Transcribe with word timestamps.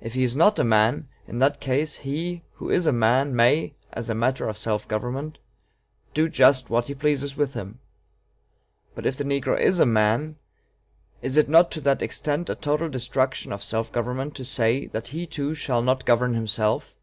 If 0.00 0.14
he 0.14 0.24
is 0.24 0.34
not 0.34 0.58
a 0.58 0.64
man, 0.64 1.06
in 1.28 1.38
that 1.38 1.60
case, 1.60 1.98
he 1.98 2.42
who 2.54 2.70
is 2.70 2.86
a 2.86 2.92
man 2.92 3.36
may, 3.36 3.76
as 3.92 4.10
a 4.10 4.12
matter 4.16 4.48
of 4.48 4.58
self 4.58 4.88
government, 4.88 5.38
do 6.12 6.28
just 6.28 6.70
what 6.70 6.88
he 6.88 6.94
pleases 6.96 7.36
with 7.36 7.54
him. 7.54 7.78
But 8.96 9.06
if 9.06 9.16
the 9.16 9.22
negro 9.22 9.56
is 9.56 9.78
a 9.78 9.86
man, 9.86 10.38
is 11.22 11.36
it 11.36 11.48
not 11.48 11.70
to 11.70 11.80
that 11.82 12.02
extent 12.02 12.50
a 12.50 12.56
total 12.56 12.88
destruction 12.88 13.52
of 13.52 13.62
self 13.62 13.92
government 13.92 14.34
to 14.38 14.44
say 14.44 14.86
that 14.86 15.06
he 15.14 15.24
too 15.24 15.54
shall 15.54 15.82
not 15.82 16.04
govern 16.04 16.34
himself? 16.34 16.96